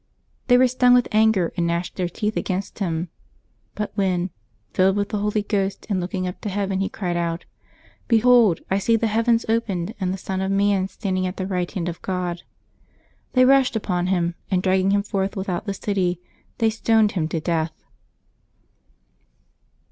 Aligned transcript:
They 0.47 0.57
were 0.57 0.67
stung 0.67 0.95
with 0.95 1.07
anger, 1.11 1.53
and 1.55 1.67
gnashed 1.67 1.95
their 1.95 2.09
teeth 2.09 2.35
against 2.35 2.79
him. 2.79 3.09
But 3.75 3.91
when, 3.93 4.29
^^ 4.29 4.31
filled 4.73 4.95
with 4.95 5.09
the 5.09 5.19
Holy 5.19 5.43
Ghost 5.43 5.85
and 5.91 5.99
looking 6.01 6.25
up 6.25 6.41
to 6.41 6.49
heaven, 6.49 6.79
he 6.79 6.89
cried 6.89 7.15
out, 7.17 7.45
* 7.77 8.07
Behold, 8.17 8.61
I 8.71 8.79
see 8.79 8.95
the 8.95 9.05
heavens 9.05 9.45
opened 9.47 9.93
and 9.99 10.11
the 10.11 10.17
Son 10.17 10.41
of 10.41 10.49
man 10.49 10.87
standing 10.87 11.27
at 11.27 11.37
the 11.37 11.45
right 11.45 11.69
hand 11.71 11.87
of 11.87 12.01
God,' 12.01 12.41
they 13.33 13.45
rushed 13.45 13.75
upon 13.75 14.07
him, 14.07 14.33
and 14.49 14.63
dragging 14.63 14.89
him 14.89 15.03
forth 15.03 15.35
without 15.37 15.67
the 15.67 15.73
city, 15.75 16.19
they 16.57 16.71
stoned 16.71 17.11
him 17.11 17.27
to 17.27 17.39
death." 17.39 17.83